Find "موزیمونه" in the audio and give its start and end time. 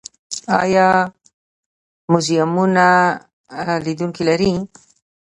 2.11-2.89